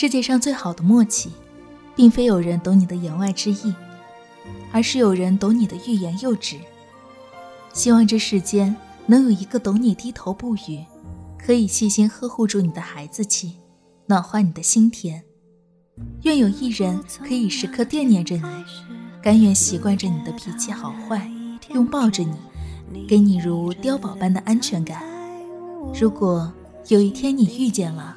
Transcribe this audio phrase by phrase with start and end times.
[0.00, 1.28] 世界上最好的默契，
[1.96, 3.74] 并非有人懂你的言外之意，
[4.70, 6.56] 而是有人懂你的欲言又止。
[7.72, 10.84] 希望这世间能有一个懂你低头不语，
[11.36, 13.56] 可以细心呵护住你的孩子气，
[14.06, 15.20] 暖化你的心田。
[16.22, 18.42] 愿有一人可以时刻惦念着你，
[19.20, 21.28] 甘愿习惯着你的脾气好坏，
[21.74, 22.36] 拥抱着你，
[23.08, 25.02] 给你如碉堡般的安全感。
[25.92, 26.52] 如果
[26.86, 28.16] 有一天你遇见了，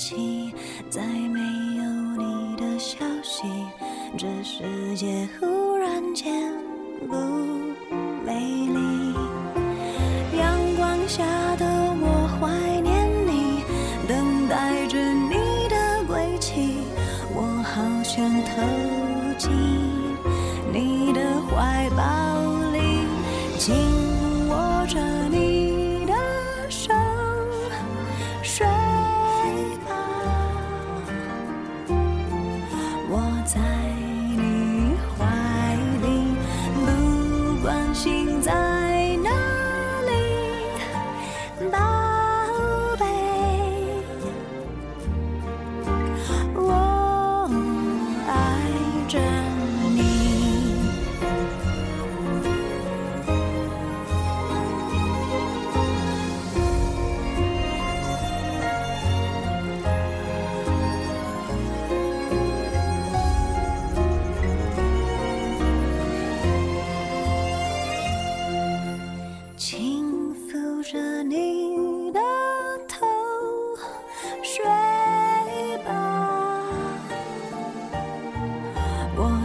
[0.00, 0.50] 起，
[0.88, 1.38] 再没
[1.76, 1.84] 有
[2.16, 3.42] 你的消息，
[4.16, 6.32] 这世界忽然间
[7.06, 7.14] 不
[8.24, 9.14] 美丽。
[10.38, 11.22] 阳光下
[11.56, 11.66] 的
[12.00, 13.62] 我怀念你，
[14.08, 16.78] 等待着你的归期。
[17.34, 18.62] 我好想投
[19.36, 19.50] 进
[20.72, 22.02] 你的怀抱
[22.72, 23.04] 里，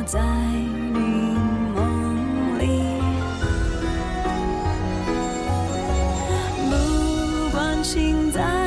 [0.05, 0.99] 在你
[1.73, 3.01] 梦里，
[6.69, 8.64] 不管情在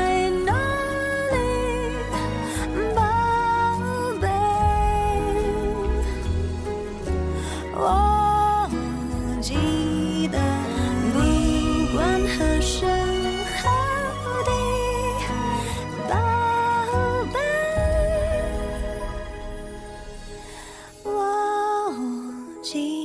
[22.70, 22.97] 记